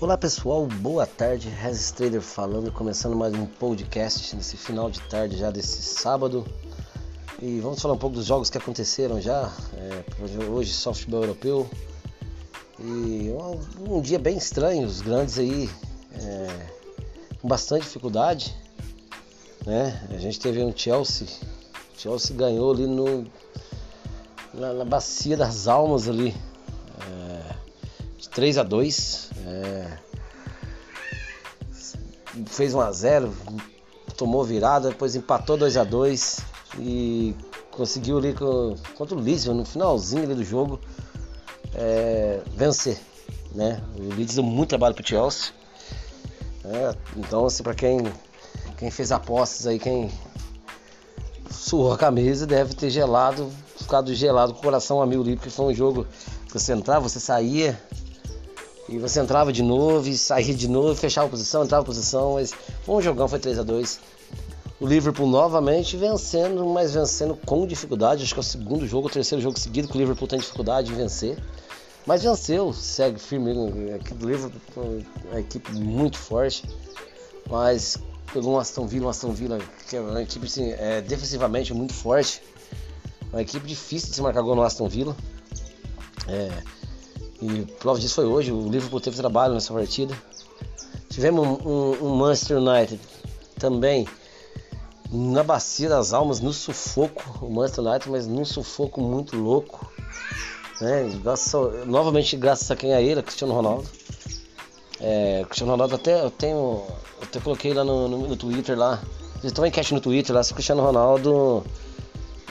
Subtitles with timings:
[0.00, 5.36] Olá pessoal, boa tarde, Regis Trader falando, começando mais um podcast nesse final de tarde
[5.36, 6.46] já desse sábado.
[7.42, 10.04] E vamos falar um pouco dos jogos que aconteceram já, é,
[10.48, 11.68] hoje softball europeu.
[12.78, 15.68] E um, um, dia bem estranho, os grandes aí
[16.14, 16.66] é,
[17.42, 18.54] com bastante dificuldade.
[19.66, 20.00] Né?
[20.10, 21.26] A gente teve um Chelsea,
[21.96, 23.26] Chelsea ganhou ali no,
[24.54, 26.36] na, na bacia das almas ali,
[27.00, 27.27] é,
[28.18, 29.98] de 3 a 2 é,
[32.46, 33.32] fez 1 a 0
[34.16, 36.40] tomou virada, depois empatou 2 a 2
[36.78, 37.34] e
[37.70, 38.34] conseguiu ali
[38.96, 40.80] contra o Leeds no finalzinho do jogo
[41.74, 42.98] é, vencer.
[43.54, 43.80] Né?
[43.96, 45.52] O Leeds deu muito trabalho pro Chelsea.
[46.64, 48.00] É, então assim para quem,
[48.76, 50.10] quem fez apostas aí, quem
[51.48, 55.50] suou a camisa deve ter gelado, ficado gelado com o coração a mil ali, porque
[55.50, 56.06] foi um jogo
[56.46, 57.80] que você entrava, você saía,
[58.88, 62.34] e você entrava de novo e saía de novo, fechava a posição, entrava a posição,
[62.34, 64.00] mas foi um jogão, foi 3 a 2
[64.80, 68.22] O Liverpool novamente vencendo, mas vencendo com dificuldade.
[68.22, 70.90] Acho que é o segundo jogo, o terceiro jogo seguido que o Liverpool tem dificuldade
[70.90, 71.38] em vencer.
[72.06, 73.52] Mas venceu, segue firme.
[73.92, 76.64] A equipe do Liverpool é uma equipe muito forte.
[77.50, 77.98] Mas
[78.32, 81.92] pegou um Aston Villa, um Aston Villa que é uma equipe assim, é, defensivamente muito
[81.92, 82.40] forte.
[83.30, 85.14] Uma equipe difícil de se marcar gol no Aston Villa.
[86.26, 86.50] É,
[87.40, 90.16] e prova disso foi hoje, o Liverpool teve trabalho nessa partida.
[91.08, 93.00] Tivemos um, um, um Manchester United
[93.58, 94.06] também
[95.10, 99.90] na bacia das almas, no sufoco, o Manchester United, mas num sufoco muito louco.
[100.80, 101.18] Né?
[101.22, 103.88] Graças, novamente graças a quem é ele, Cristiano Ronaldo.
[105.00, 106.56] É, Cristiano Ronaldo até eu tenho.
[106.56, 109.00] Eu até coloquei lá no, no, no Twitter lá.
[109.40, 111.64] Fiz uma enquete no Twitter lá se o Cristiano Ronaldo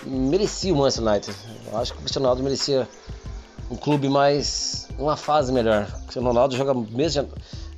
[0.05, 1.38] merecia o Manchester United.
[1.71, 2.88] Eu acho que o Cristiano Ronaldo merecia
[3.70, 4.88] um clube mais.
[4.98, 5.84] uma fase melhor.
[5.84, 7.26] O Cristiano Ronaldo joga, mesmo já,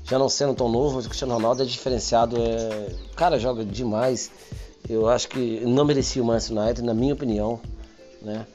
[0.04, 2.38] já não sendo tão novo, o Cristiano Ronaldo é diferenciado.
[2.38, 4.32] É, o cara joga demais.
[4.88, 7.60] Eu acho que não merecia o Manchester United, na minha opinião.
[8.22, 8.46] Né?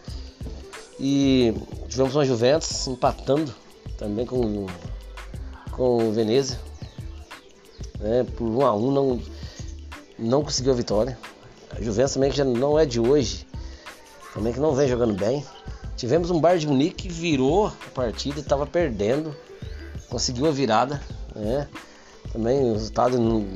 [0.99, 1.55] E
[1.89, 3.55] tivemos uma Juventus empatando
[3.99, 4.67] também com,
[5.73, 6.59] com o Veneza.
[7.99, 8.25] Né?
[8.37, 9.23] Por 1 a 1 não,
[10.19, 11.19] não conseguiu a vitória.
[11.71, 13.47] A Juventus também que já não é de hoje,
[14.33, 15.45] também que não vem jogando bem.
[15.97, 19.35] Tivemos um Bayern de Munique que virou a partida, estava perdendo,
[20.09, 21.01] conseguiu a virada,
[21.35, 21.69] né?
[22.33, 23.47] Também o resultado não,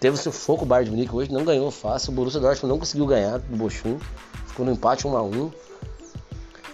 [0.00, 2.10] teve seu foco o Bayern de Munique hoje, não ganhou fácil.
[2.12, 3.98] O Borussia Dortmund não conseguiu ganhar do Bochum,
[4.46, 5.50] ficou no empate 1 a 1.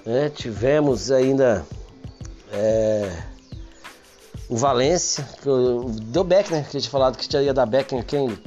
[0.06, 0.30] Né?
[0.30, 1.66] Tivemos ainda
[2.50, 3.24] é,
[4.48, 5.48] o Valência, que
[6.04, 6.66] deu back, né?
[6.70, 8.38] Que eu tinha falado que ia dar back em quem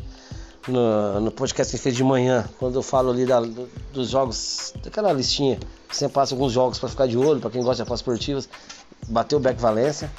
[0.67, 3.41] no, no podcast que fez de manhã, quando eu falo ali da,
[3.91, 5.59] dos jogos, daquela listinha,
[5.91, 8.49] sempre passa alguns jogos para ficar de olho, para quem gosta de apostas esportivas.
[9.07, 10.11] Bateu o Beck Valência,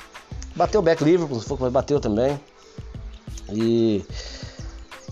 [0.57, 2.39] bateu o Beck Liverpool, se for, mas bateu também.
[3.51, 4.05] E,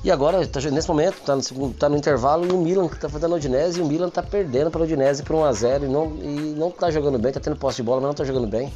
[0.02, 3.08] e agora, tá, nesse momento, tá no, tá no intervalo e o Milan que tá
[3.08, 6.16] fazendo a Udinese e o Milan tá perdendo para o Udinese por 1x0 e não,
[6.16, 8.72] e não tá jogando bem, tá tendo posse de bola, mas não tá jogando bem.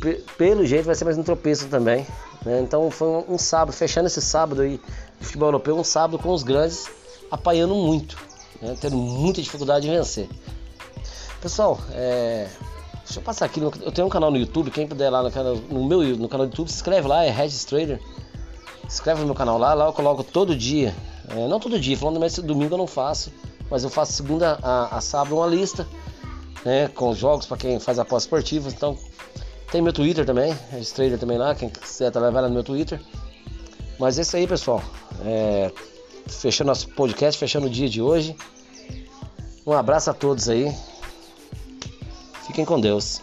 [0.00, 2.06] P pelo jeito vai ser mais um tropeço também.
[2.44, 2.60] Né?
[2.60, 4.80] Então foi um, um sábado, fechando esse sábado aí
[5.20, 6.88] futebol europeu, um sábado com os grandes
[7.30, 8.16] apanhando muito,
[8.60, 8.76] né?
[8.80, 10.28] tendo muita dificuldade em vencer.
[11.40, 12.48] Pessoal, é...
[13.04, 13.60] deixa eu passar aqui.
[13.60, 16.46] Eu tenho um canal no YouTube, quem puder lá no, canal, no meu no canal
[16.46, 18.00] do YouTube, se inscreve lá, é Regis Trader.
[18.88, 20.94] Se inscreve no meu canal lá, lá eu coloco todo dia.
[21.28, 23.32] É, não todo dia, falando mas domingo eu não faço,
[23.68, 25.86] mas eu faço segunda a, a sábado uma lista,
[26.64, 28.72] né, com jogos para quem faz apostas esportivas.
[28.72, 28.96] Então
[29.70, 32.62] tem meu Twitter também, Regis Trader também lá, quem quiser tá vai lá no meu
[32.62, 33.00] Twitter.
[33.98, 34.82] Mas é isso aí, pessoal.
[35.24, 35.72] É,
[36.28, 38.36] fechando nosso podcast, fechando o dia de hoje.
[39.66, 40.72] Um abraço a todos aí.
[42.46, 43.20] Fiquem com Deus.